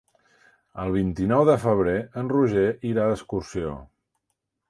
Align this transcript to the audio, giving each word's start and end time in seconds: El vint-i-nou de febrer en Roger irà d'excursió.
El 0.83 0.93
vint-i-nou 0.95 1.43
de 1.49 1.57
febrer 1.65 1.93
en 2.21 2.33
Roger 2.33 2.65
irà 2.93 3.05
d'excursió. 3.11 3.77